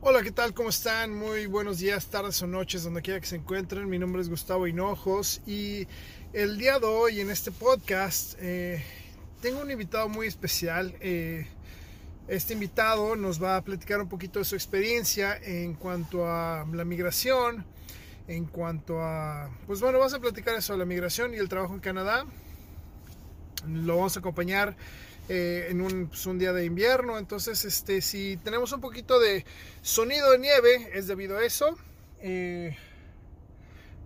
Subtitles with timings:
[0.00, 0.54] Hola, ¿qué tal?
[0.54, 1.12] ¿Cómo están?
[1.12, 3.88] Muy buenos días, tardes o noches, donde quiera que se encuentren.
[3.88, 5.88] Mi nombre es Gustavo Hinojos y
[6.32, 8.80] el día de hoy en este podcast eh,
[9.42, 10.94] tengo un invitado muy especial.
[11.00, 11.48] Eh,
[12.28, 16.84] este invitado nos va a platicar un poquito de su experiencia en cuanto a la
[16.84, 17.66] migración,
[18.28, 21.80] en cuanto a, pues bueno, vamos a platicar eso la migración y el trabajo en
[21.80, 22.24] Canadá.
[23.66, 24.76] Lo vamos a acompañar
[25.28, 27.18] eh, en un, pues, un, día de invierno.
[27.18, 29.44] Entonces, este, si tenemos un poquito de
[29.82, 31.76] sonido de nieve, es debido a eso.
[32.20, 32.76] Eh,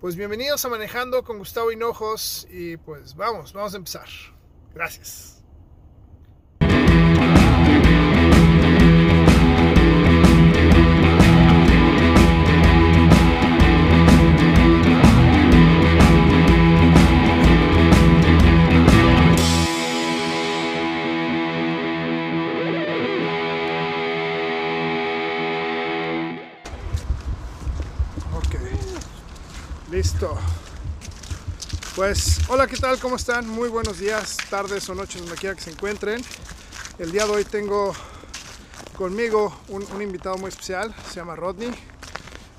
[0.00, 4.08] pues bienvenidos a Manejando con Gustavo Hinojos y pues vamos, vamos a empezar.
[4.74, 5.41] Gracias.
[30.02, 30.36] Listo.
[31.94, 32.98] Pues, hola, ¿qué tal?
[32.98, 33.46] ¿Cómo están?
[33.46, 36.24] Muy buenos días, tardes o noches, donde quiera que se encuentren.
[36.98, 37.94] El día de hoy tengo
[38.96, 41.72] conmigo un, invitado muy especial, se llama Rodney.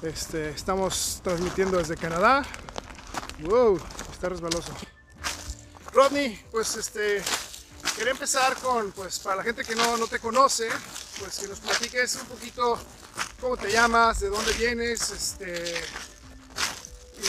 [0.02, 2.46] Este, estamos transmitiendo desde Canadá.
[3.42, 3.78] Wow,
[4.14, 4.72] está resbaloso.
[5.92, 7.22] Rodney, pues este,
[7.98, 10.70] quería empezar con, pues para la gente que no, no te conoce,
[11.20, 12.80] pues que nos platiques un poquito
[13.42, 15.76] cómo te llamas, de dónde vienes, este,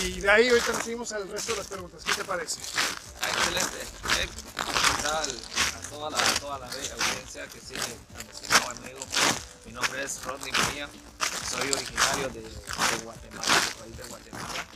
[0.03, 2.03] y de ahí ahorita seguimos al resto de las preguntas.
[2.05, 2.61] ¿Qué te parece?
[3.21, 3.87] Ah, excelente.
[5.05, 9.01] A toda la, toda la audiencia que sigue a amigo.
[9.65, 10.89] Mi nombre es Rodney Mejía.
[11.51, 14.67] Soy originario de, de Guatemala, del país de Guatemala,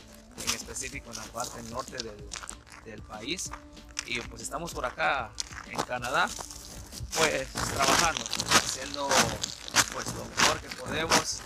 [0.43, 2.29] en específico en la parte norte del,
[2.85, 3.51] del país.
[4.05, 5.31] Y pues estamos por acá
[5.65, 6.29] en Canadá,
[7.15, 8.23] pues trabajando,
[8.63, 9.09] haciendo
[9.93, 11.39] pues lo mejor que podemos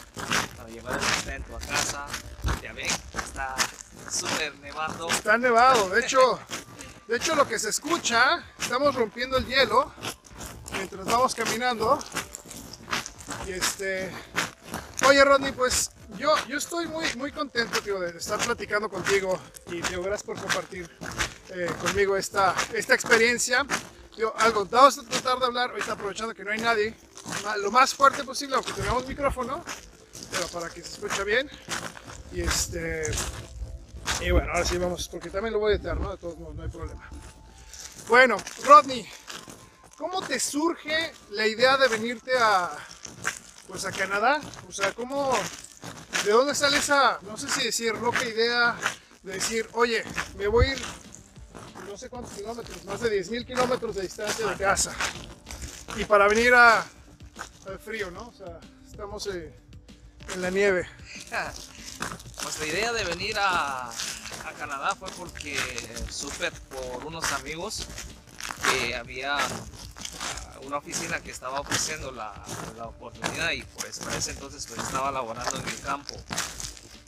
[0.63, 2.05] para llevar el sustento a casa.
[2.61, 3.55] Ya ven, está
[4.09, 5.09] súper nevando.
[5.09, 6.39] Está nevado, de hecho,
[7.07, 9.93] de hecho lo que se escucha, estamos rompiendo el hielo
[10.71, 11.99] mientras vamos caminando.
[13.45, 14.09] Y este,
[15.05, 19.37] oye Rodney, pues yo, yo estoy muy, muy contento tío, de estar platicando contigo
[19.67, 20.89] y tío, gracias por compartir
[21.49, 23.65] eh, conmigo esta, esta experiencia.
[24.15, 26.95] Yo, algo, vamos a tratar de hablar, ahorita aprovechando que no hay nadie,
[27.61, 29.63] lo más fuerte posible, aunque tengamos micrófono,
[30.51, 31.49] para que se escuche bien.
[32.31, 33.11] Y este.
[34.21, 36.11] Y bueno, ahora sí vamos, porque también lo voy a editar, ¿no?
[36.11, 37.09] De todos modos, no hay problema.
[38.07, 39.07] Bueno, Rodney,
[39.97, 42.71] ¿cómo te surge la idea de venirte a.
[43.67, 44.41] Pues a Canadá?
[44.67, 45.33] O sea, ¿cómo.
[46.25, 48.77] ¿De dónde sale esa, no sé si decir, loca idea
[49.23, 50.03] de decir, oye,
[50.37, 50.81] me voy a ir
[51.87, 54.95] no sé cuántos kilómetros, más de 10.000 kilómetros de distancia de casa?
[55.97, 56.79] Y para venir a,
[57.67, 58.29] al frío, ¿no?
[58.29, 59.53] O sea, estamos eh,
[60.33, 60.87] en la nieve.
[62.41, 65.57] Pues la idea de venir a, a Canadá fue porque
[66.09, 67.87] supe por unos amigos
[68.71, 69.37] que había
[70.65, 72.33] una oficina que estaba ofreciendo la,
[72.77, 76.15] la oportunidad y pues para ese entonces pues estaba laborando en el campo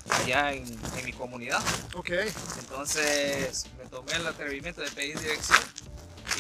[0.10, 0.66] allá en,
[0.98, 1.62] en, mi comunidad.
[1.96, 2.12] Ok.
[2.60, 5.60] Entonces me tomé el atrevimiento de pedir dirección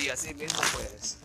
[0.01, 1.17] y así mismo pues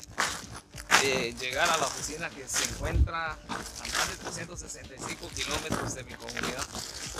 [1.00, 6.14] de llegar a la oficina que se encuentra a más de 365 kilómetros de mi
[6.14, 6.64] comunidad.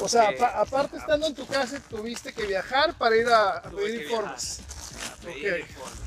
[0.00, 3.62] O sea, eh, aparte estando en tu casa, tuviste que viajar para ir a, a
[3.62, 4.60] pedir informes.
[5.12, 5.60] A pedir okay.
[5.62, 5.98] informes.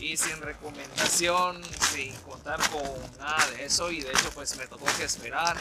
[0.00, 2.82] Y sin recomendación, sin contar con
[3.18, 5.56] nada de eso, y de hecho, pues me tocó que esperar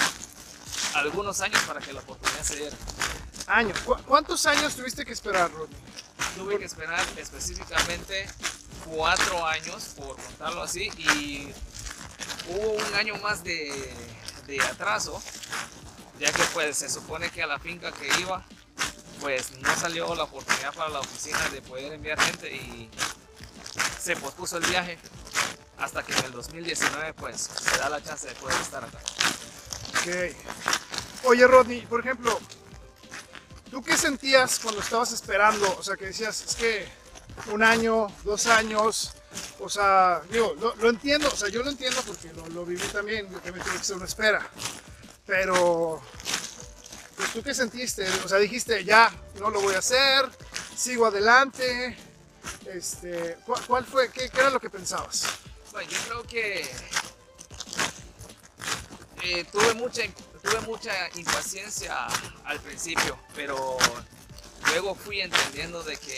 [0.96, 2.78] algunos años para que la oportunidad se diera.
[3.48, 3.78] ¿Años?
[3.80, 5.78] ¿Cu ¿Cuántos años tuviste que esperar, Rodney?
[6.38, 8.28] Tuve que esperar específicamente
[8.90, 11.54] cuatro años, por contarlo así, y
[12.50, 13.94] hubo un año más de,
[14.48, 15.22] de, atraso,
[16.20, 18.44] ya que pues se supone que a la finca que iba,
[19.22, 22.90] pues no salió la oportunidad para la oficina de poder enviar gente y
[24.02, 24.98] se pospuso el viaje
[25.78, 29.00] hasta que en el 2019 pues se da la chance de poder estar acá.
[30.00, 31.26] Ok.
[31.26, 32.40] Oye Rodney, por ejemplo,
[33.70, 35.78] ¿tú qué sentías cuando estabas esperando?
[35.78, 36.99] O sea, que decías, es que
[37.48, 39.14] un año, dos años,
[39.60, 43.30] o sea, digo, lo, entiendo, o sea, yo lo entiendo porque lo, lo viví también,
[43.30, 44.48] yo también tuve que una espera,
[45.26, 46.02] pero,
[47.16, 50.30] pues tú qué sentiste, o sea, dijiste, ya, no lo voy a hacer,
[50.76, 51.98] sigo adelante,
[52.66, 53.38] este,
[53.68, 55.26] ¿cuál, fue, qué, qué, era lo que pensabas?
[55.72, 56.72] Bueno, yo creo que
[59.24, 60.04] eh, tuve mucha
[60.42, 62.08] tuve mucha impaciencia
[62.46, 63.78] al principio, pero
[64.72, 66.18] luego fui entendiendo de que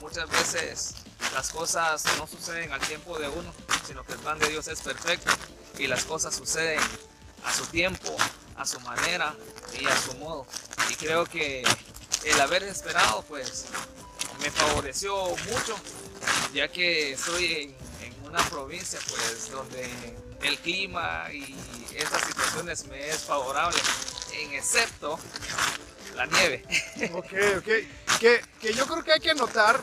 [0.00, 0.94] muchas veces
[1.34, 3.52] las cosas no suceden al tiempo de uno,
[3.86, 5.32] sino que el plan de Dios es perfecto
[5.78, 6.80] y las cosas suceden
[7.44, 8.16] a su tiempo,
[8.56, 9.34] a su manera
[9.78, 10.46] y a su modo.
[10.90, 11.62] Y creo que
[12.24, 13.66] el haber esperado pues
[14.40, 15.14] me favoreció
[15.52, 15.76] mucho,
[16.52, 19.88] ya que estoy en, en una provincia pues donde
[20.42, 21.56] el clima y
[21.94, 23.78] estas situaciones me es favorable,
[24.32, 25.18] en excepto
[26.18, 26.64] la nieve.
[27.14, 28.18] Ok, ok.
[28.20, 29.80] Que, que yo creo que hay que notar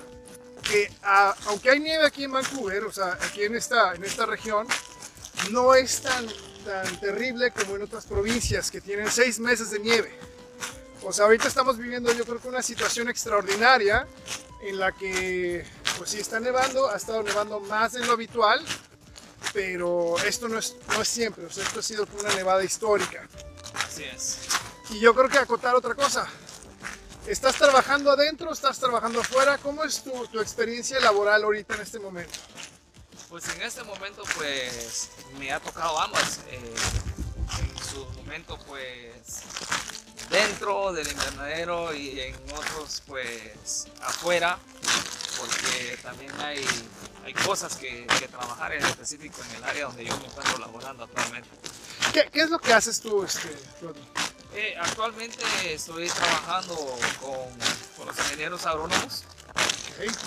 [0.61, 4.25] que ah, aunque hay nieve aquí en Vancouver, o sea, aquí en esta, en esta
[4.25, 4.67] región,
[5.51, 6.27] no es tan,
[6.65, 10.11] tan terrible como en otras provincias que tienen seis meses de nieve.
[11.03, 14.07] O sea, ahorita estamos viviendo yo creo que una situación extraordinaria
[14.63, 15.63] en la que,
[15.97, 18.65] pues sí está nevando, ha estado nevando más de lo habitual,
[19.53, 23.27] pero esto no es, no es siempre, o sea, esto ha sido una nevada histórica.
[23.85, 24.39] Así es.
[24.89, 26.27] Y yo creo que acotar otra cosa.
[27.27, 28.51] ¿Estás trabajando adentro?
[28.51, 29.57] ¿Estás trabajando afuera?
[29.57, 32.37] ¿Cómo es tu, tu experiencia laboral ahorita en este momento?
[33.29, 35.09] Pues en este momento pues
[35.39, 36.39] me ha tocado ambas.
[36.49, 36.75] Eh,
[37.59, 39.41] en su momento pues
[40.29, 44.59] dentro del invernadero y en otros pues afuera
[45.39, 46.63] porque también hay,
[47.23, 51.03] hay cosas que, que trabajar en específico en el área donde yo me encuentro laborando
[51.03, 51.49] actualmente.
[52.13, 53.49] ¿Qué, qué es lo que haces tú, este?
[54.55, 55.43] Eh, actualmente
[55.73, 56.75] estoy trabajando
[57.19, 57.49] con,
[57.97, 59.23] con los ingenieros agrónomos.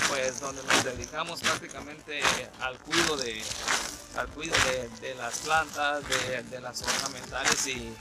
[0.08, 2.22] Pues donde nos dedicamos prácticamente
[2.60, 3.42] al cuidado de,
[4.16, 7.94] al cuido de, de las plantas, de, de las ornamentales y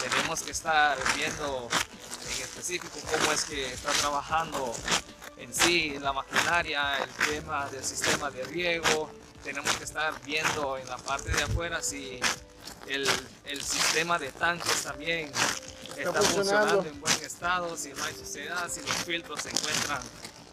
[0.00, 1.68] tenemos que estar viendo
[2.36, 4.74] en específico cómo es que está trabajando
[5.38, 9.10] en sí la maquinaria, el tema del sistema de riego,
[9.42, 12.20] tenemos que estar viendo en la parte de afuera si
[12.88, 13.08] el,
[13.46, 15.30] el sistema de tanques también
[15.96, 16.22] está, funcionando.
[16.22, 20.00] funcionando en buen estado, si no hay suciedad, si los filtros se encuentran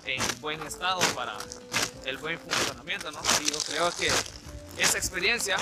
[0.06, 1.38] en buen estado para
[2.06, 3.20] el buen funcionamiento, ¿no?
[3.42, 4.08] Y yo creo que
[4.82, 5.58] esa experiencia,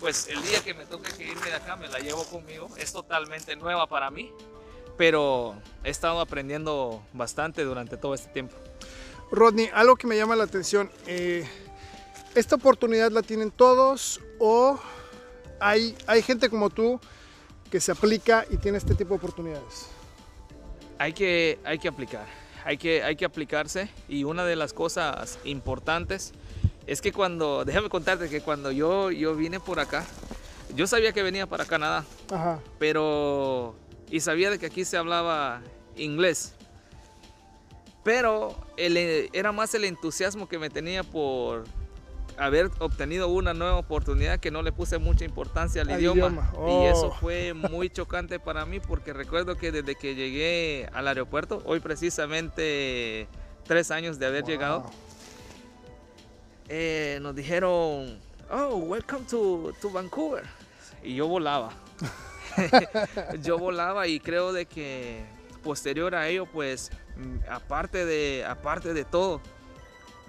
[0.00, 2.92] pues el día que me toque que irme de acá me la llevo conmigo, es
[2.92, 4.30] totalmente nueva para mí,
[4.96, 8.56] pero he estado aprendiendo bastante durante todo este tiempo.
[9.30, 11.48] Rodney, algo que me llama la atención, eh,
[12.34, 14.78] ¿esta oportunidad la tienen todos o
[15.64, 17.00] hay, hay gente como tú
[17.70, 19.86] que se aplica y tiene este tipo de oportunidades?
[20.98, 22.26] Hay que, hay que aplicar,
[22.64, 26.32] hay que, hay que aplicarse y una de las cosas importantes
[26.86, 30.04] es que cuando, déjame contarte que cuando yo, yo vine por acá,
[30.74, 32.60] yo sabía que venía para Canadá, Ajá.
[32.78, 33.74] pero
[34.10, 35.62] y sabía de que aquí se hablaba
[35.96, 36.52] inglés.
[38.02, 41.64] Pero el- era más el entusiasmo que me tenía por
[42.36, 46.26] haber obtenido una nueva oportunidad que no le puse mucha importancia al, Al idioma.
[46.52, 46.52] idioma.
[46.68, 47.12] Y eso Oh.
[47.20, 53.28] fue muy chocante para mí porque recuerdo que desde que llegué al aeropuerto, hoy precisamente
[53.66, 54.50] tres años de haber Wow.
[54.50, 54.90] llegado,
[56.68, 58.18] eh, nos dijeron,
[58.50, 60.44] oh, welcome to, to Vancouver.
[61.02, 61.70] Y yo volaba.
[63.42, 65.22] yo volaba y creo de que
[65.62, 69.40] posterior a ello, pues, mm, aparte de, aparte de todo,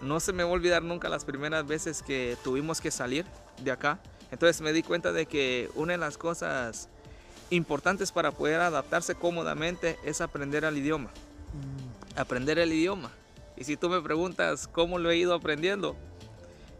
[0.01, 3.25] no se me va a olvidar nunca las primeras veces que tuvimos que salir
[3.63, 3.99] de acá.
[4.31, 6.89] Entonces me di cuenta de que una de las cosas
[7.49, 11.11] importantes para poder adaptarse cómodamente es aprender el idioma.
[12.15, 13.11] Aprender el idioma.
[13.55, 15.95] Y si tú me preguntas cómo lo he ido aprendiendo,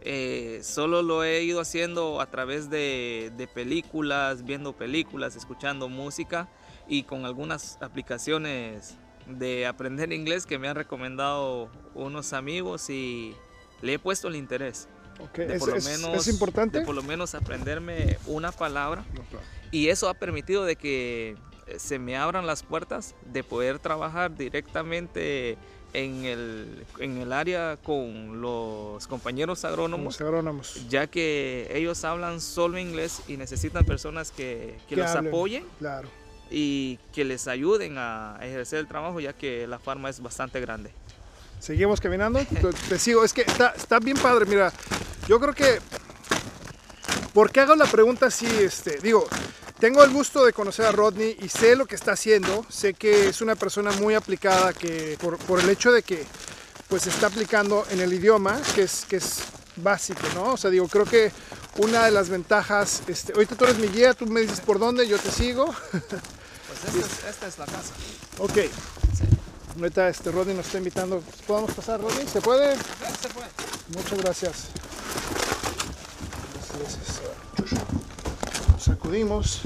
[0.02, 6.48] eh, solo lo he ido haciendo a través de, de películas, viendo películas, escuchando música
[6.86, 13.34] y con algunas aplicaciones de aprender inglés que me han recomendado unos amigos y
[13.82, 14.88] le he puesto el interés.
[15.18, 16.80] Ok, De ¿Es, por lo es- menos, es importante?
[16.80, 19.44] de por lo menos aprenderme una palabra No, claro.
[19.70, 24.36] y eso ha permitido de que eh, se me abran las puertas de poder trabajar
[24.36, 25.56] directamente
[25.94, 30.86] en el, en el área con los compañeros agrónomos, Como agrónomos.
[30.90, 35.32] ya que ellos hablan solo inglés y necesitan personas que, que Que los hablen.
[35.32, 36.08] apoyen Claro.
[36.50, 40.90] Y que les ayuden a ejercer el trabajo, ya que la farma es bastante grande.
[41.60, 42.38] Seguimos caminando.
[42.44, 43.24] Te, te sigo.
[43.24, 44.46] Es que está, está bien padre.
[44.46, 44.72] Mira,
[45.28, 45.80] yo creo que.
[47.32, 48.46] ¿Por qué hago la pregunta así?
[48.46, 49.26] Este, digo,
[49.78, 52.64] tengo el gusto de conocer a Rodney y sé lo que está haciendo.
[52.68, 56.24] Sé que es una persona muy aplicada que por, por el hecho de que
[56.88, 59.40] pues está aplicando en el idioma, que es, que es
[59.76, 60.52] básico, ¿no?
[60.52, 61.32] O sea, digo, creo que
[61.78, 65.06] una de las ventajas, este, ahorita tú eres mi guía, tú me dices por dónde,
[65.06, 65.74] yo te sigo.
[66.82, 67.92] Pues esta es, esta es la casa.
[68.38, 68.58] ok.
[69.76, 71.22] Ahorita este, Rodney nos está invitando.
[71.46, 72.26] ¿Podemos pasar, Rodney?
[72.26, 72.76] ¿Se puede?
[72.76, 73.42] Se fue.
[73.94, 74.64] Muchas gracias.
[76.78, 77.20] Gracias.
[78.80, 79.60] Sacudimos.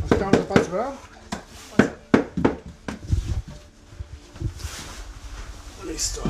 [0.00, 0.94] Nos quitamos los zapatos, ¿verdad?
[5.86, 6.22] Listo.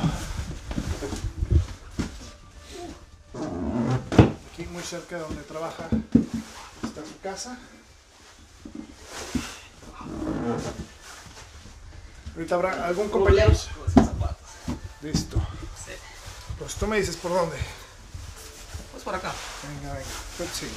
[4.52, 5.88] Aquí muy cerca de donde trabaja
[6.82, 7.58] está su casa.
[12.34, 13.52] Ahorita habrá algún compañero.
[15.02, 15.40] Listo.
[16.58, 17.56] Pues tú me dices por dónde.
[18.92, 19.32] Pues por acá.
[19.62, 20.06] Venga, venga.
[20.36, 20.68] Pues sí.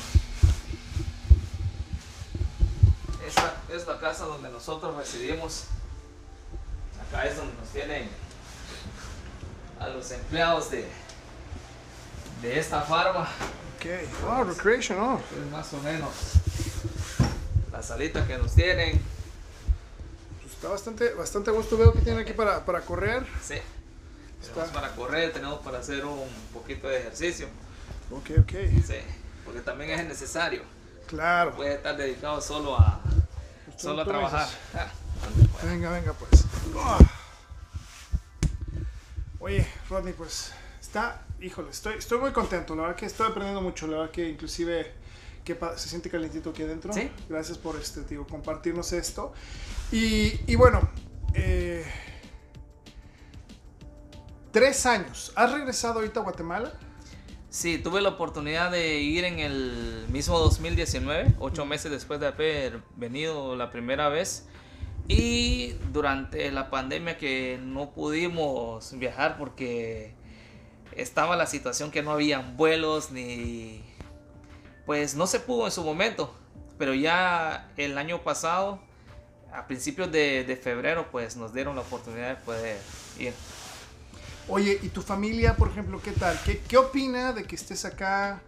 [3.26, 5.66] Esta es la casa donde nosotros residimos.
[7.08, 8.10] Acá es donde nos tienen
[9.80, 10.88] a los empleados de,
[12.42, 13.30] de esta farma.
[13.78, 13.86] Ok.
[14.26, 15.20] Wow, recreation, oh.
[15.20, 16.10] Es más o menos
[17.72, 19.17] la salita que nos tienen.
[20.58, 21.78] Está bastante, bastante gusto.
[21.78, 23.24] Veo que tienen aquí para, para correr.
[23.44, 23.54] Sí.
[24.42, 24.54] Está.
[24.54, 27.48] Tenemos para correr, tenemos para hacer un poquito de ejercicio.
[28.10, 28.54] Ok, ok.
[28.84, 28.98] Sí.
[29.46, 30.64] Porque también es necesario.
[31.06, 31.56] Claro.
[31.56, 33.00] Puede estar dedicado solo a,
[33.78, 34.48] solo a trabajar.
[34.74, 34.88] Ah.
[35.64, 36.44] Venga, venga, pues.
[36.76, 36.98] Ah.
[39.40, 42.76] Oye, Rodney, pues está, híjole, estoy, estoy muy contento.
[42.76, 43.86] La verdad que estoy aprendiendo mucho.
[43.86, 44.92] La verdad que inclusive
[45.48, 46.92] que se siente calientito aquí adentro.
[46.92, 47.10] Sí.
[47.30, 49.32] Gracias por este, digo, compartirnos esto.
[49.92, 50.90] Y, y bueno,
[51.34, 51.86] eh,
[54.52, 55.32] tres años.
[55.36, 56.74] ¿Has regresado ahorita a Guatemala?
[57.50, 62.82] Sí, tuve la oportunidad de ir en el mismo 2019, ocho meses después de haber
[62.98, 64.48] venido la primera vez.
[65.08, 70.14] Y durante la pandemia que no pudimos viajar porque
[70.92, 73.87] estaba la situación que no habían vuelos ni...
[74.88, 76.34] Pues no se pudo en su momento.
[76.80, 78.80] Pero ya el año pasado,
[79.54, 82.80] a principios de, de febrero, pues nos dieron la oportunidad de poder
[83.20, 83.34] ir.
[84.48, 86.40] Oye, ¿y tu familia, por ejemplo, qué tal?
[86.44, 88.42] ¿Qué, qué opina de que estés acá?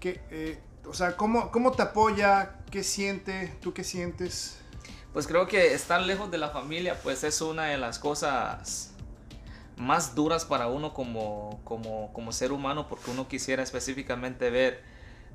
[0.00, 2.56] ¿Qué, eh, o sea, ¿cómo, ¿cómo te apoya?
[2.70, 3.54] ¿Qué siente?
[3.60, 4.58] ¿Tú qué sientes?
[5.12, 8.92] Pues creo que estar lejos de la familia pues es una de las cosas
[9.76, 14.82] más duras para uno como, como, como ser humano porque uno quisiera específicamente ver,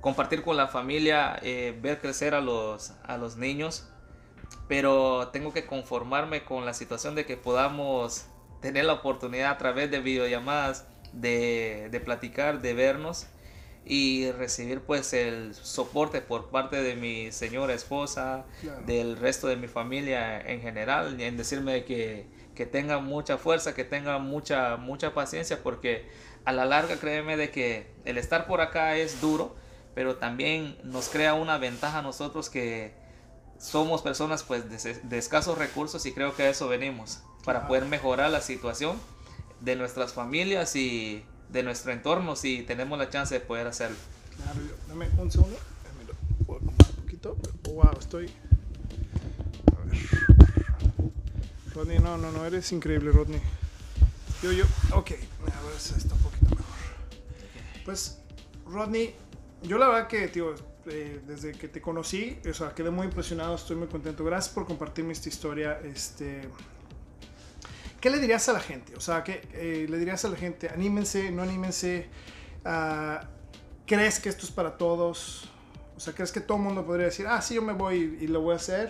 [0.02, 3.88] compartir con la familia, eh, ver crecer a los, a los niños,
[4.68, 8.26] pero tengo que conformarme con la situación de que podamos
[8.62, 13.28] tener la oportunidad a través de videollamadas de, de platicar, de vernos
[13.86, 18.82] y recibir pues el soporte por parte de mi señora esposa, Claro.
[18.86, 23.74] del resto de mi familia en general, en decirme de que, que tenga mucha fuerza,
[23.74, 26.08] que tenga mucha, mucha paciencia, porque
[26.46, 29.56] a la larga créeme de que el estar por acá es duro,
[30.00, 32.94] pero también nos crea una ventaja a nosotros que
[33.60, 37.84] somos personas pues de, de escasos recursos y creo que a eso venimos, para poder
[37.84, 38.98] mejorar la situación
[39.60, 43.98] de nuestras familias y de nuestro entorno si tenemos la chance de poder hacerlo.
[44.38, 45.58] Claro, yo- dame un segundo.
[46.08, 47.38] Lo puedo acomodar un poquito.
[47.66, 48.32] Wow, estoy.
[49.76, 50.00] A ver.
[51.76, 53.42] Rodney, no, no, no, eres increíble, Rodney.
[54.42, 54.64] Yo, yo,
[54.94, 56.64] ok, a ver está un poquito mejor.
[57.84, 58.20] Pues,
[58.66, 59.14] Rodney,
[59.64, 60.54] yo la verdad que, tío,
[60.86, 64.24] eh, desde que te conocí, o sea, quedé muy impresionado, estoy muy contento.
[64.24, 65.80] Gracias por compartirme esta historia.
[65.84, 66.50] Este,
[68.00, 68.96] ¿Qué le dirías a la gente?
[68.96, 70.70] O sea, ¿qué eh, le dirías a la gente?
[70.70, 72.08] Anímense, no anímense.
[72.64, 73.28] Ah,
[73.86, 75.50] ¿Crees que esto es para todos?
[75.98, 78.28] O sea, ¿crees que todo el mundo podría decir, ah, sí, yo me voy y,
[78.28, 78.90] lo voy a hacer?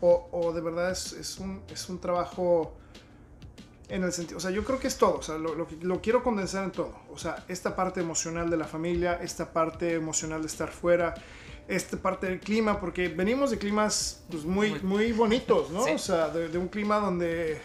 [0.00, 2.76] O, o de verdad es, es un, es un trabajo
[3.88, 6.00] en el sentido, o sea, yo creo que es todo, o sea, lo, lo, lo
[6.00, 6.94] quiero condensar en todo.
[7.10, 11.14] O sea, esta parte emocional de la familia, esta parte emocional de estar fuera,
[11.68, 15.84] esta parte del clima, porque venimos de climas pues, muy, Muy- bonitos, ¿no?
[15.84, 15.92] Sí.
[15.92, 17.60] O sea, de, de un clima donde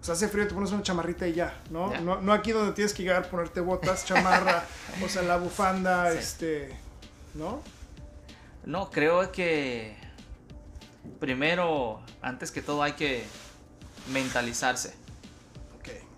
[0.00, 1.94] o sea, hace frío, te pones una chamarrita y ya, ¿no?
[2.00, 4.64] No, no aquí donde tienes que llegar, ponerte botas, chamarra,
[5.04, 6.18] o sea, la bufanda, Sí.
[6.18, 6.76] este,
[7.34, 7.62] ¿no?
[8.64, 9.96] No, creo que
[11.18, 13.24] primero, antes que todo, hay que
[14.12, 14.94] mentalizarse.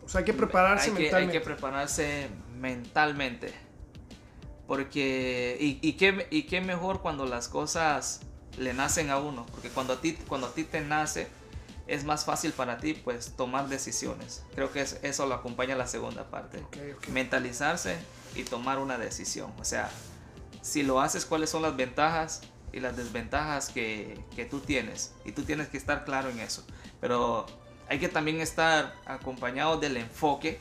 [0.05, 1.33] O sea, hay que prepararse hay que, hay mentalmente.
[1.39, 3.53] que prepararse mentalmente.
[4.67, 8.21] Porque, y, y, qué, y qué mejor cuando las cosas
[8.59, 9.47] le nacen a uno.
[9.51, 11.27] Porque cuando a ti, cuando a ti te nace,
[11.87, 14.45] es más fácil para ti pues tomar decisiones.
[14.55, 16.59] Creo que es- eso lo acompaña la segunda parte.
[16.59, 17.09] Ok, ok.
[17.09, 17.97] Mentalizarse
[18.35, 19.53] y tomar una decisión.
[19.59, 19.91] O sea,
[20.63, 22.43] si lo haces, cuáles son las ventajas
[22.73, 25.13] y las desventajas que, que tú tienes.
[25.25, 26.65] Y tú tienes que estar claro en eso.
[27.01, 27.47] Pero
[27.93, 30.59] hay que también estar acompañado del enfoque.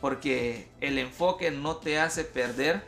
[0.00, 2.82] Porque el enfoque no te hace perder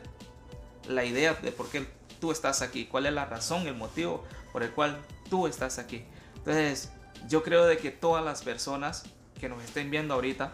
[0.89, 1.87] la idea de por qué
[2.21, 2.87] tú estás aquí.
[2.87, 4.99] Cuál es la razón, el motivo por el cual
[5.29, 6.05] tú estás aquí.
[6.35, 6.91] Entonces,
[7.29, 9.05] yo creo de que todas las personas
[9.39, 10.53] que nos estén viendo ahorita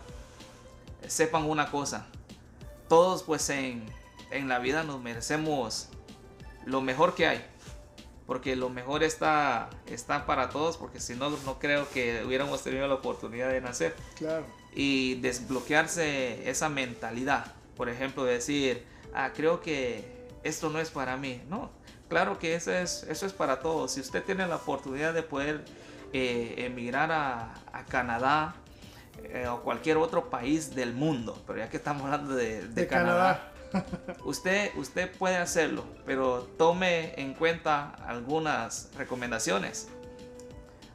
[1.09, 2.09] sepan una cosa.
[2.87, 3.87] Todos pues en,
[4.31, 5.89] en la vida nos merecemos
[6.67, 7.47] lo mejor que hay.
[8.27, 12.89] Porque lo mejor está, está para todos, porque si no, no creo que hubiéramos tenido
[12.89, 13.95] la oportunidad de nacer.
[14.17, 14.45] Claro.
[14.75, 17.53] Y desbloquearse esa mentalidad.
[17.77, 20.05] Por ejemplo, decir, ah, creo que
[20.43, 21.41] esto no es para mí.
[21.49, 21.71] No,
[22.09, 23.93] claro que eso es, eso es para todos.
[23.93, 25.65] Si usted tiene la oportunidad de poder
[26.13, 28.57] eh, emigrar a, a Canadá
[29.25, 33.53] eh, o cualquier otro país del mundo, pero ya que estamos hablando de, de Canadá,
[34.25, 39.89] usted, usted puede hacerlo, pero tome en cuenta algunas recomendaciones.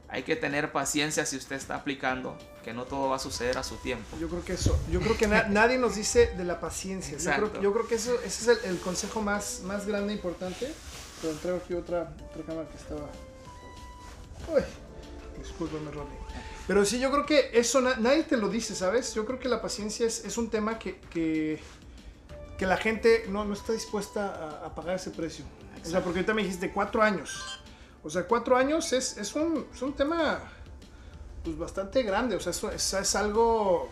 [0.10, 3.64] Hay que tener paciencia si usted está aplicando, que no todo va a suceder a
[3.64, 4.18] su tiempo.
[4.20, 7.18] Yo creo que eso, yo creo que na- nadie nos dice de la paciencia.
[7.18, 10.16] Yo creo, yo creo que eso, ese es el, el consejo más, más grande e
[10.18, 10.72] importante.
[11.22, 13.08] Pero traigo aquí otra, otra cámara que estaba.
[14.54, 14.62] Uy,
[15.42, 16.18] discúlpame, Ronnie.
[16.68, 19.14] Pero sí, yo creo que eso na- nadie te lo dice, ¿sabes?
[19.14, 21.60] Yo creo que la paciencia es, es un tema que, que,
[22.62, 25.44] que la gente no, no está dispuesta a, a pagar ese precio.
[25.84, 27.60] O sea, porque ahorita me dijiste cuatro años.
[28.04, 30.44] O sea, cuatro años es, es, un, es un tema
[31.44, 33.90] pues bastante grande, o sea, eso es, es algo,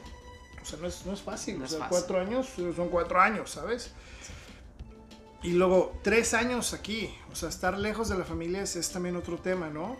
[0.61, 1.97] o sea, no es, no es fácil, No o sea, fácil.
[1.97, 3.89] cuatro años son cuatro años, ¿sabes?
[5.41, 9.15] Y luego, tres años aquí, o sea, estar lejos de la familia es, es también
[9.15, 9.97] otro tema, ¿no?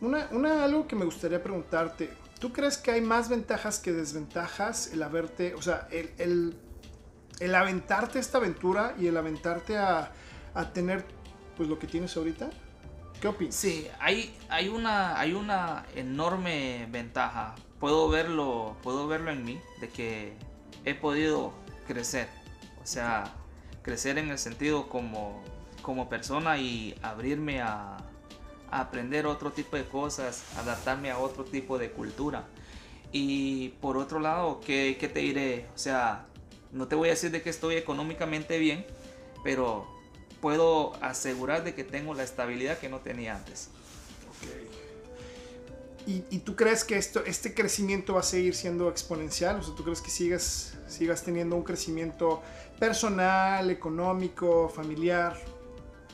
[0.00, 4.88] Una, una, algo que me gustaría preguntarte, ¿tú crees que hay más ventajas que desventajas
[4.92, 6.56] el haberte, o sea, el, el,
[7.40, 10.12] el aventarte esta aventura y el aventarte a,
[10.54, 11.04] a tener,
[11.56, 12.50] pues, lo que tienes ahorita?
[13.20, 13.54] ¿Qué opinas?
[13.54, 17.54] Sí, hay, hay, una, hay una enorme ventaja.
[17.80, 20.34] Puedo verlo, puedo verlo en mí, de que
[20.84, 21.52] he podido
[21.86, 22.28] crecer.
[22.82, 23.24] O sea,
[23.82, 25.42] crecer en el sentido como,
[25.82, 27.96] como persona y abrirme a,
[28.70, 32.44] a aprender otro tipo de cosas, adaptarme a otro tipo de cultura.
[33.10, 35.66] Y por otro lado, ¿qué, qué te diré?
[35.74, 36.26] O sea,
[36.72, 38.86] no te voy a decir de que estoy económicamente bien,
[39.42, 39.86] pero
[40.40, 43.70] puedo asegurar de que tengo la estabilidad que no tenía antes.
[46.06, 49.56] ¿Y, y tú crees que esto, este crecimiento va a seguir siendo exponencial?
[49.56, 52.42] O sea, ¿tú crees que sigas, sigas teniendo un crecimiento
[52.78, 55.36] personal, económico, familiar?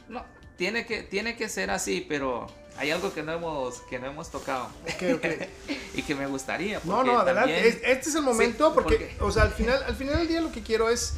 [0.09, 0.25] No,
[0.57, 4.31] tiene que, tiene que ser así, pero hay algo que no hemos, que no hemos
[4.31, 5.27] tocado Ok, ok.
[5.95, 6.81] y que me gustaría.
[6.85, 7.53] No, porque no, adelante.
[7.55, 10.29] también- Este es el momento Sí, porque, porque- o sea, al final, al final del
[10.29, 11.15] día lo que quiero es,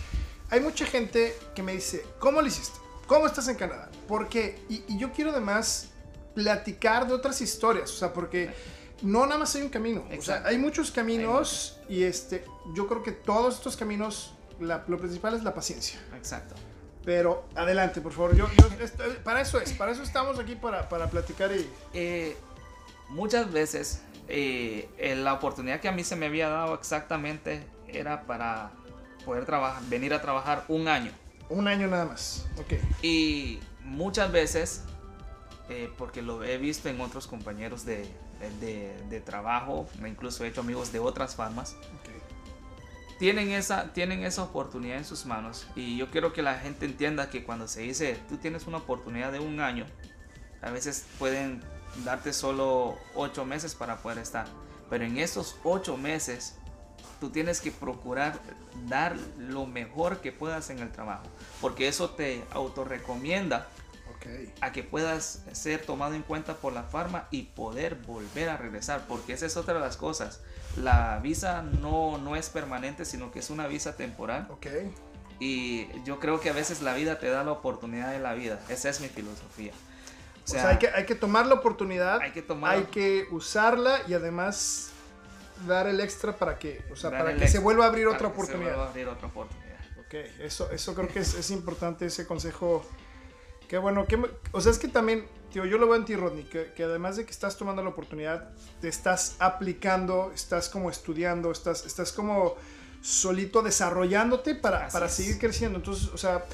[0.50, 2.78] hay mucha gente que me dice, ¿cómo lo hiciste?
[3.07, 3.90] ¿Cómo estás en Canadá?
[4.09, 4.59] ¿Por qué?
[4.68, 5.88] Y, y yo quiero además
[6.35, 8.50] platicar de otras historias, o sea, porque
[9.02, 13.02] no nada más hay un camino, o sea, hay muchos caminos y este, yo creo
[13.02, 15.98] que todos estos caminos, la- lo principal es la paciencia.
[16.16, 16.54] Exacto.
[17.07, 20.88] Pero adelante, por favor, yo, yo- esto- para eso es, para eso estamos aquí, para,
[20.90, 21.66] para platicar y...
[21.95, 22.37] Eh,
[23.09, 24.88] muchas veces eh,
[25.23, 28.73] la oportunidad que a mí se me había dado exactamente era para
[29.25, 31.12] poder trabajar, venir a trabajar un año.
[31.49, 32.73] Un año nada más, ok.
[33.03, 34.83] Y muchas veces,
[35.69, 38.05] eh, porque lo he visto en otros compañeros de,
[38.61, 41.77] de- de trabajo, incluso he hecho amigos de otras farmas.
[43.18, 45.66] Tienen esa, tienen esa oportunidad en sus manos.
[45.74, 49.33] Y yo quiero que la gente entienda que cuando se dice, tú tienes una oportunidad
[49.33, 49.87] de un año,
[50.62, 51.62] a veces pueden
[52.05, 54.46] darte solo ocho meses para poder estar.
[54.90, 56.57] Pero en esos ocho meses,
[57.20, 58.38] tú tienes que procurar
[58.88, 61.24] dar lo mejor que puedas en el trabajo.
[61.61, 63.68] Porque eso te autorrecomienda
[64.26, 64.54] Ok.
[64.60, 69.04] a que puedas ser tomado en cuenta por la farma y poder volver a regresar,
[69.06, 70.40] porque esa es otra de las cosas.
[70.76, 74.46] La visa no, no es permanente, sino que es una visa temporal.
[74.50, 74.66] Ok.
[75.38, 78.60] Y yo creo que a veces la vida te da la oportunidad de la vida.
[78.68, 79.72] Esa es mi filosofía.
[80.44, 83.98] O sea, hay, que, hay que tomar la oportunidad, hay que tomar- hay que usarla
[84.06, 84.90] y además
[85.66, 88.18] dar el extra para que, o sea, para que ex- se vuelva a abrir otra
[88.18, 88.80] que se vuelva oportunidad.
[88.86, 89.76] a abrir otra oportunidad.
[89.98, 92.86] Ok, eso, eso creo que es, es importante ese consejo.
[93.68, 94.18] Qué bueno, que,
[94.52, 97.16] o sea, es que también, tío, yo lo veo en ti, Rodney, que, que además
[97.16, 98.50] de que estás tomando la oportunidad,
[98.81, 102.55] te estás aplicando, estás como estudiando, estás, estás como
[103.02, 105.79] solito desarrollándote para, para seguir creciendo.
[105.79, 106.44] Entonces, o sea,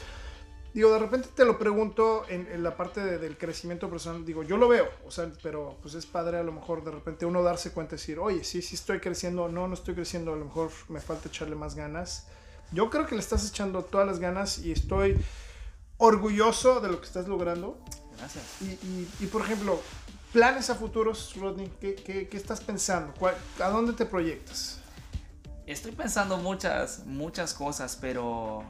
[0.74, 4.42] digo, de repente te lo pregunto en, en la parte de- del crecimiento personal, digo,
[4.42, 7.42] yo lo veo, o sea, pero pues es padre a lo mejor de repente uno
[7.42, 10.46] darse cuenta y decir, oye, sí, sí estoy creciendo, no, no estoy creciendo, a lo
[10.46, 12.26] mejor me falta echarle más ganas.
[12.72, 15.18] Yo creo que le estás echando todas las ganas y estoy
[16.06, 17.78] orgulloso de lo que estás logrando.
[18.18, 18.44] Gracias.
[18.60, 19.80] Y, y- y, por ejemplo,
[20.32, 23.14] planes a futuros, Rodney, ¿qué, qué- qué estás pensando?
[23.18, 24.80] ¿Cuál- ¿A dónde te proyectas?
[25.66, 28.64] Estoy pensando muchas, muchas cosas, pero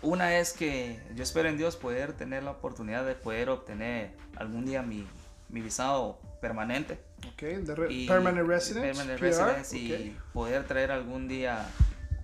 [0.00, 4.64] una es que yo espero en Dios poder tener la oportunidad de poder obtener algún
[4.64, 5.06] día mi,
[5.48, 7.00] mi visado permanente.
[7.32, 8.86] Ok, de re- y- permanent resident.
[8.86, 10.32] permanent PR, residence y ok.
[10.32, 11.68] poder traer algún día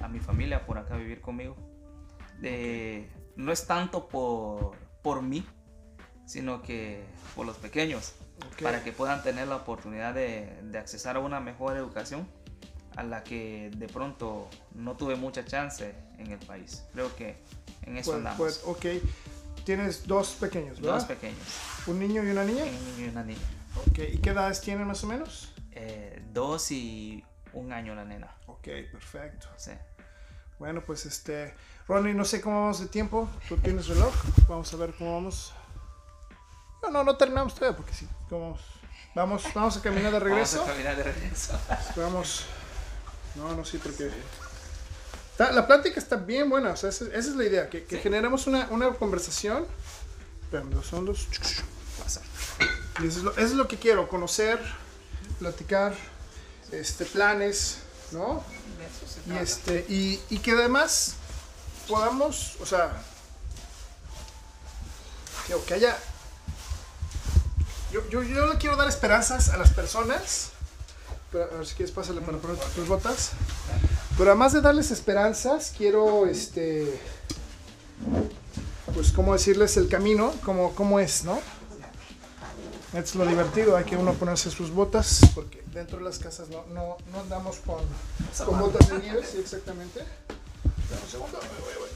[0.00, 1.56] a mi familia por acá a vivir conmigo.
[2.40, 4.72] De- No es tanto por,
[5.02, 5.46] por mí,
[6.26, 8.14] sino que por los pequeños,
[8.62, 12.26] para que puedan tener la oportunidad de, de accesar a una mejor educación
[12.96, 16.82] a la que de pronto no tuve mucha chance en el país.
[16.92, 17.36] Creo que
[17.82, 18.38] en eso Pues- andamos.
[18.38, 18.86] pues, ok.
[19.64, 20.94] tienes dos pequeños, ¿verdad?
[20.94, 21.38] Dos pequeños,
[21.86, 22.64] Un niño y una niña.
[22.64, 23.40] un niño y una niña.
[23.86, 25.52] Ok, ¿y qué edades tienen más o menos?
[25.72, 27.22] Eh, dos y
[27.52, 28.34] un año la nena.
[28.46, 29.48] Ok, perfecto.
[29.56, 29.72] Sí.
[30.58, 31.52] Bueno, pues este.
[31.88, 33.28] Ronnie, no sé cómo vamos de tiempo.
[33.48, 34.12] ¿Tú tienes reloj?
[34.48, 35.52] Vamos a ver cómo vamos.
[36.82, 38.08] No, no, no terminamos todavía porque sí.
[38.28, 38.60] ¿Cómo vamos?
[39.14, 40.58] Vamos, vamos a caminar de regreso.
[40.58, 41.58] Vamos a caminar de regreso.
[41.96, 42.44] Vamos.
[43.36, 44.10] No, no, sí, porque.
[45.32, 47.96] Está- la plática está bien buena, o sea, esa, esa es la idea, que, que
[47.96, 48.02] Sí.
[48.02, 49.66] generemos una, una conversación.
[50.42, 51.28] Espérame, hondos.
[52.02, 52.22] Pasa.
[53.02, 54.58] Y eso es, lo, eso es lo que quiero, conocer,
[55.38, 55.94] platicar,
[56.72, 57.78] este, planes,
[58.12, 58.42] ¿no?
[59.26, 61.16] Y, este, y, y que además
[61.88, 62.90] podamos, o sea,
[65.46, 65.96] que, que haya...
[67.92, 70.50] Yo, yo, yo le quiero dar esperanzas a las personas.
[71.32, 73.30] Pero, a ver si quieres, pásale para poner tus botas.
[74.18, 77.00] Pero además de darles esperanzas, quiero, este,
[78.94, 81.38] pues, cómo decirles el camino, cómo, cómo es, ¿no?
[82.94, 86.64] Es lo divertido, hay que uno ponerse sus botas, porque dentro de las casas no,
[86.72, 87.84] no, no andamos con,
[88.46, 90.02] con botas de nieve, sí, exactamente.
[90.88, 91.90] Dame un segundo, voy, voy, voy.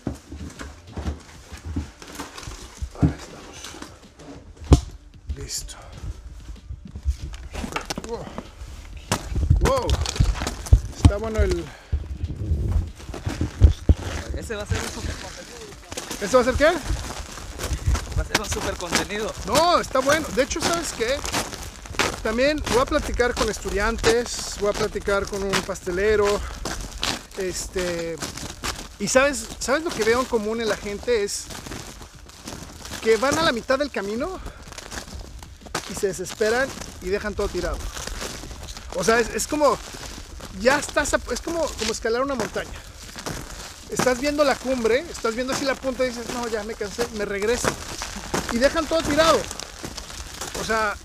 [3.01, 3.57] Ahí estamos.
[5.37, 5.77] Listo.
[8.09, 8.25] Wow.
[9.61, 9.87] Wow.
[10.97, 11.65] Está bueno el...
[14.37, 15.61] Ese va a ser un super contenido.
[16.21, 16.73] ¿Esto va a ser qué?
[18.19, 19.33] Va a ser un super contenido.
[19.47, 20.27] No, está bueno.
[20.35, 21.17] De hecho, ¿sabes qué?
[22.23, 26.41] También voy a platicar con estudiantes, voy a platicar con un pastelero.
[27.39, 28.17] Este.
[29.01, 31.25] Y sabes, ¿sabes lo que veo en común en la gente?
[31.25, 31.45] Es
[33.03, 34.39] que van a la mitad del camino
[35.91, 36.69] y se desesperan
[37.03, 37.79] y dejan todo tirado.
[38.97, 39.79] O sea, es, como.
[40.61, 41.15] Ya estás.
[41.33, 42.71] es como, como escalar una montaña.
[43.89, 47.09] Estás viendo la cumbre, estás viendo así la punta y dices, no, ya me cansé,
[47.17, 47.69] me regreso
[48.53, 49.41] y dejan todo tirado.
[50.61, 50.97] O sea,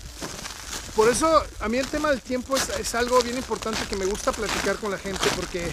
[0.94, 4.06] por eso a mí el tema del tiempo es, es algo bien importante que me
[4.06, 5.70] gusta platicar con la gente porque,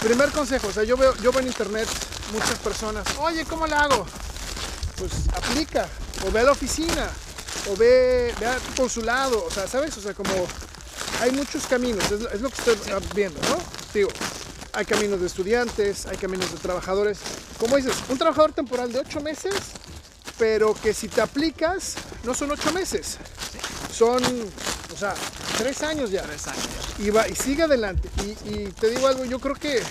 [0.00, 1.88] primer consejo, o sea, yo veo, yo veo en internet
[2.32, 4.06] muchas personas, oye, ¿cómo la hago?
[4.96, 5.88] Pues aplica,
[6.26, 7.08] o ve a la oficina,
[7.70, 9.96] o ve, ve a tu consulado, o sea, ¿sabes?
[9.96, 10.30] O sea, como
[11.20, 12.76] hay muchos caminos, es, lo- es lo que estoy
[13.14, 13.58] viendo, ¿no?
[13.92, 14.10] Digo,
[14.72, 17.18] hay caminos de estudiantes, hay caminos de trabajadores.
[17.58, 19.54] Como dices, un trabajador temporal de ocho meses
[20.38, 23.18] pero que si te aplicas, no son ocho meses,
[23.94, 25.14] son, o sea,
[25.60, 26.22] tres años ya.
[26.22, 26.66] Tres años.
[26.98, 28.08] Y, va, y sigue adelante.
[28.24, 29.82] Y, y te digo algo, yo creo que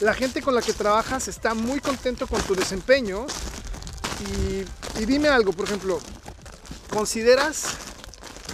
[0.00, 3.26] la gente con la que trabajas está muy contento con tu desempeño.
[4.20, 6.00] Y, y dime algo, por ejemplo,
[6.90, 7.62] ¿consideras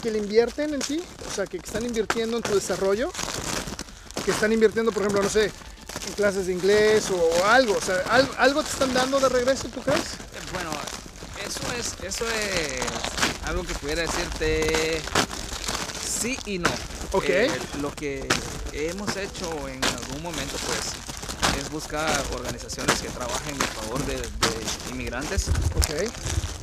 [0.03, 1.03] que le invierten en ti?
[1.31, 3.11] O sea, que están invirtiendo en tu desarrollo.
[4.25, 5.47] Que están invirtiendo, por ejemplo, no sé,
[6.07, 7.75] en clases de inglés o algo.
[7.77, 10.01] O sea, ¿al- ¿algo te están dando de regreso, tú crees?
[10.01, 10.71] Eh, Bueno,
[11.47, 12.81] eso es, eso es
[13.47, 15.01] algo que pudiera decirte
[16.21, 16.71] sí y no.
[17.13, 17.25] Ok.
[17.29, 17.51] Eh,
[17.81, 18.27] lo que
[18.73, 24.91] hemos hecho en algún momento, pues, es buscar organizaciones que trabajen en favor de, de
[24.93, 26.11] inmigrantes, Ok.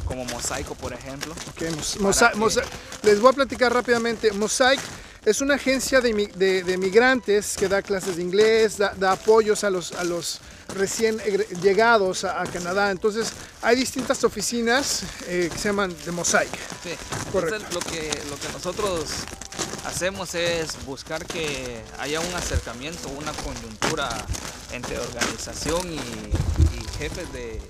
[0.06, 1.34] como Mosaico, por ejemplo.
[1.50, 2.64] Ok, Mos- Mosa- que- Mosa-
[3.04, 4.32] les voy a platicar rápidamente.
[4.32, 4.80] Mosaic
[5.26, 9.64] es una agencia de, de- de migrantes que da clases de inglés, da, da apoyos
[9.64, 10.40] a los, a los
[10.76, 11.18] recién
[11.62, 12.92] llegados a, a Canadá.
[12.92, 13.30] Entonces,
[13.64, 16.52] hay distintas oficinas eh, que se llaman de Mosaic.
[16.84, 16.92] Sí.
[17.32, 17.56] Correcto.
[17.56, 19.10] Entonces, lo que, lo que nosotros
[19.86, 24.10] hacemos es buscar que haya un acercamiento, una coyuntura
[24.72, 27.62] entre organización y, y jefes de,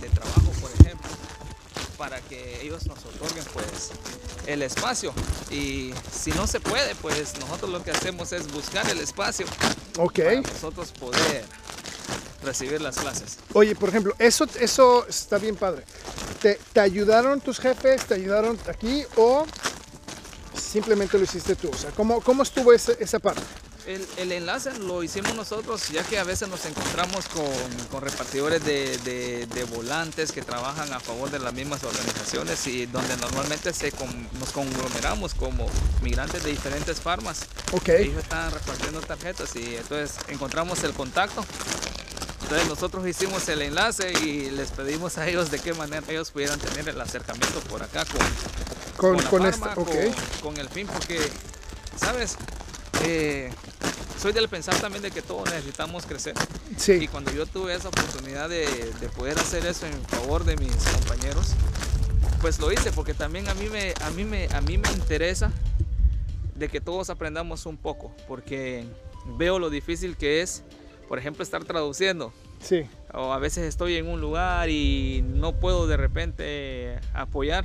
[0.00, 1.10] de trabajo, por ejemplo,
[1.98, 3.90] para que ellos nos otorguen pues
[4.46, 5.12] el espacio.
[5.50, 9.46] Y si no se puede, pues nosotros lo que hacemos es buscar el espacio
[9.94, 11.44] para nosotros poder
[12.42, 13.38] recibir las clases.
[13.52, 15.84] Oye, por ejemplo, eso, eso está bien padre.
[16.40, 18.04] ¿Te, te ayudaron tus jefes?
[18.04, 19.04] ¿Te ayudaron aquí?
[19.16, 19.46] ¿O
[20.72, 21.68] simplemente lo hiciste tú?
[21.72, 23.42] O sea, ¿cómo, cómo estuvo esa, esa parte?
[23.86, 27.44] El, el enlace lo hicimos nosotros, ya que a veces nos encontramos con,
[27.90, 32.86] con repartidores de, de- de volantes que trabajan a favor de las mismas organizaciones y
[32.86, 35.66] donde normalmente se con- nos conglomeramos como
[36.00, 37.40] migrantes de diferentes farmas.
[37.72, 37.88] Ok.
[37.88, 41.44] Ellos están repartiendo tarjetas y entonces encontramos el contacto.
[42.42, 46.60] Entonces nosotros hicimos el enlace y les pedimos a ellos de qué manera ellos pudieran
[46.60, 48.20] tener el acercamiento por acá con,
[49.02, 50.40] Con, con, la con farma, esta.
[50.40, 51.18] Con, con el fin, porque,
[51.96, 52.36] ¿sabes?
[53.04, 53.50] Eh,
[54.18, 56.34] soy del pensar también de que todos necesitamos crecer.
[57.00, 58.64] Y cuando yo tuve esa oportunidad de,
[59.00, 61.48] de poder hacer eso en favor de mis compañeros,
[62.40, 65.50] pues lo hice, porque también a mí me, a mí me, a mí me interesa
[66.54, 68.84] de que todos aprendamos un poco, porque
[69.36, 70.62] veo lo difícil que es,
[71.08, 72.84] por ejemplo, estar traduciendo Sí.
[73.12, 77.64] o a veces estoy en un lugar y no puedo de repente apoyar.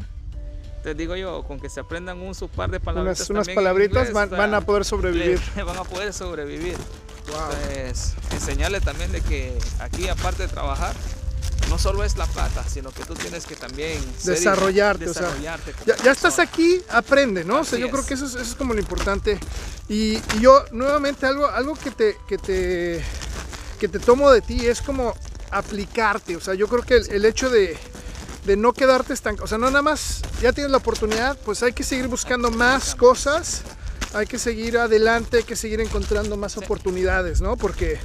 [0.84, 3.30] Te digo yo, con que se aprendan un su par de palabritas.
[3.30, 5.40] Unas, unas palabritas inglés, van, van a poder sobrevivir.
[5.56, 6.76] le- van a poder sobrevivir.
[7.28, 7.36] Wow.
[7.74, 10.96] Pues enseñarle también de que aquí aparte de trabajar,
[11.70, 15.24] no solo es la plata, sino que tú tienes que también ser- Desarrollarte, o sea,
[15.24, 17.60] desarrollarte Ya, ya estás aquí, aprende, ¿no?
[17.60, 18.08] o sea, yo creo es.
[18.08, 19.38] que eso es, eso es como lo importante.
[19.90, 23.04] Y, y yo, nuevamente, algo, algo que, te, que, te,
[23.80, 25.14] que te tomo de ti es como
[25.52, 26.36] aplicarte.
[26.38, 27.78] O sea, yo creo que el, el hecho de,
[28.48, 31.74] de no quedarte estancado, o sea, no nada más, ya tienes la oportunidad, pues hay
[31.74, 33.62] que seguir buscando más cosas,
[34.14, 37.58] hay que seguir adelante, hay que seguir encontrando más oportunidades, ¿no?
[37.58, 38.00] Porque,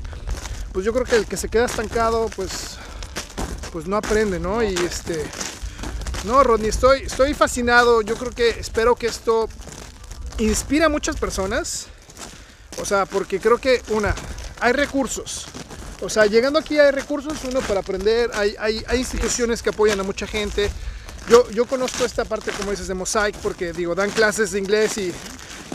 [0.72, 2.76] pues yo creo que el que se queda estancado, pues,
[3.70, 4.62] pues no aprende, ¿no?
[4.64, 5.24] Y este...
[6.24, 8.00] No, Rodney, estoy, estoy fascinado.
[8.00, 9.48] Yo creo que espero que esto
[10.38, 11.86] inspire a muchas personas.
[12.80, 14.14] O sea, porque creo que, una,
[14.60, 15.46] hay recursos.
[16.02, 20.00] O sea, llegando aquí hay recursos, uno para aprender, hay, hay, hay instituciones que apoyan
[20.00, 20.68] a mucha gente.
[21.28, 24.98] Yo, yo conozco esta parte, como dices, de Mosaic, porque digo, dan clases de inglés
[24.98, 25.12] y,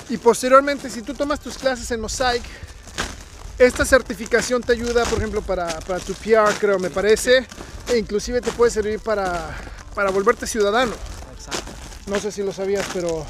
[0.09, 2.43] y posteriormente, si tú tomas tus clases en Mosaic,
[3.57, 7.47] esta certificación te ayuda, por ejemplo, para, para tu PR, creo, me parece,
[7.87, 9.49] e inclusive te puede servir para,
[9.95, 10.91] para volverte ciudadano.
[11.37, 11.71] Exacto.
[12.07, 13.25] No sé si lo sabías, pero,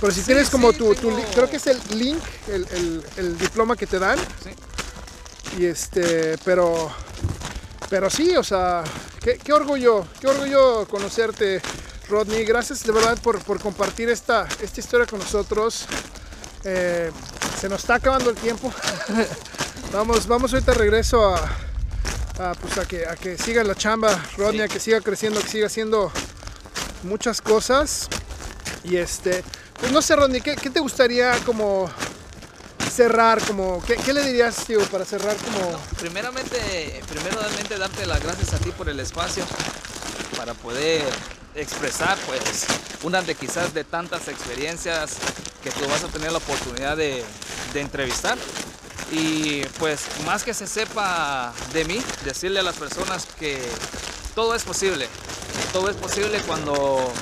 [0.00, 2.22] pero si Sí, tienes como sí, tu, tu tengo- li- creo que es el link,
[2.48, 4.18] el, el- el diploma que te dan.
[4.42, 4.50] Sí.
[5.58, 6.90] Y este, pero,
[7.90, 8.82] pero sí, o sea,
[9.20, 11.60] qué, qué orgullo, qué orgullo conocerte,
[12.08, 12.44] Rodney.
[12.44, 15.86] Gracias de verdad por, por compartir esta, esta historia con nosotros.
[16.64, 17.10] Eh,
[17.60, 18.72] se nos está acabando el tiempo.
[19.92, 21.36] vamos, vamos ahorita regreso a,
[22.38, 24.64] a, pues a que, a que siga la chamba, Rodney, Sí.
[24.64, 26.10] a que siga creciendo, que siga haciendo
[27.02, 28.08] muchas cosas.
[28.84, 29.44] Y este,
[29.78, 31.90] pues no sé, Rodney, ¿qué, qué te gustaría como
[32.92, 33.42] cerrar?
[33.44, 35.78] Como, ¿qué, le dirías, tío, para cerrar como...
[35.98, 39.44] Primeramente, primeramente darte las gracias a ti por el espacio
[40.36, 41.02] para poder
[41.54, 42.66] expresar pues
[43.02, 45.16] una de quizás de tantas experiencias
[45.62, 47.22] que tú vas a tener la oportunidad de,
[47.72, 48.38] de entrevistar
[49.10, 53.60] y pues más que se sepa de mí, decirle a las personas que
[54.34, 55.06] todo es posible,
[55.72, 57.12] todo es posible cuando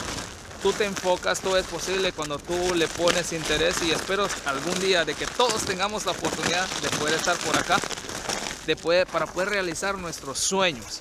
[0.62, 5.04] tú te enfocas, todo es posible cuando tú le pones interés y espero algún día
[5.04, 7.78] de que todos tengamos la oportunidad de poder estar por acá,
[8.66, 11.00] de poder, para poder realizar nuestros sueños.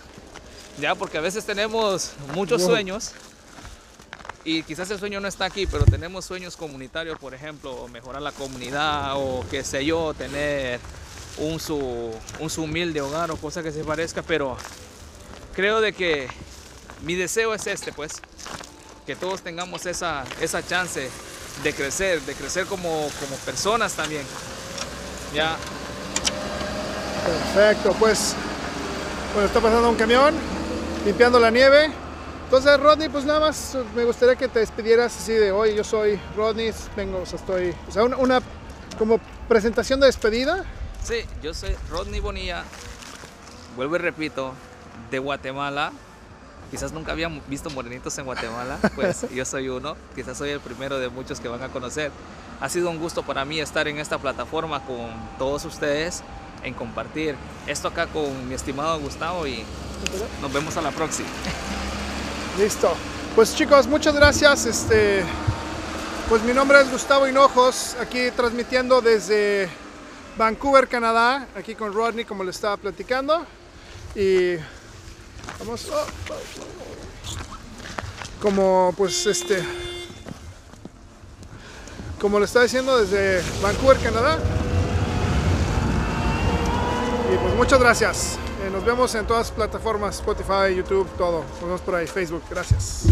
[0.80, 3.12] Ya, porque a veces tenemos muchos sueños
[4.46, 8.32] y quizás el sueño no está aquí, pero tenemos sueños comunitarios, por ejemplo, mejorar la
[8.32, 10.80] comunidad o qué sé yo, tener
[11.38, 14.56] un su, un su humilde hogar o cosa que se parezca, pero
[15.54, 16.30] creo de que
[17.02, 18.22] mi deseo es este, pues,
[19.10, 21.10] que todos tengamos esa, esa chance
[21.64, 24.22] de crecer, de crecer como, como personas también.
[25.34, 25.58] Ya,
[27.26, 28.36] Perfecto, pues,
[29.34, 30.36] bueno, está pasando un camión,
[31.08, 31.90] limpiando la nieve.
[32.44, 36.20] Entonces, Rodney, pues nada más me gustaría que te despidieras así de hoy, yo soy
[36.36, 38.42] Rodney, vengo, o sea, estoy, o sea, una, una
[39.00, 40.66] como presentación de despedida.
[41.04, 42.64] Sí, yo soy Rodney Bonilla,
[43.76, 44.54] vuelvo y repito,
[45.10, 45.94] de Guatemala.
[46.72, 51.00] Quizás nunca habían visto morenitos en Guatemala, pues yo soy uno, quizás soy el primero
[51.00, 52.12] de muchos que van a conocer.
[52.62, 56.22] Ha sido un gusto para mí estar en esta plataforma con todos ustedes,
[56.64, 57.36] en compartir
[57.68, 59.64] esto acá con mi estimado Gustavo y
[60.42, 61.30] nos vemos a la próxima.
[62.60, 62.94] Listo.
[63.36, 64.66] Pues chicos, muchas gracias.
[64.66, 65.24] Este,
[66.28, 69.70] pues mi nombre es Gustavo Hinojos, aquí transmitiendo desde
[70.38, 73.46] Vancouver, Canadá, aquí con Rodney, como le estaba platicando.
[74.16, 74.56] Y
[75.58, 75.88] vamos.
[75.92, 76.06] oh,
[78.42, 79.64] como pues este.
[82.20, 84.38] Como le estaba diciendo desde Vancouver, Canadá.
[87.34, 88.38] Y pues muchas gracias.
[88.66, 91.44] Eh, nos vemos en todas plataformas, Spotify, YouTube, todo.
[91.44, 92.44] Nos vemos por ahí, Facebook.
[92.50, 93.06] Gracias.